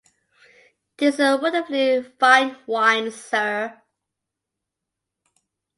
[0.97, 3.79] This is wonderfully fine wine, sir!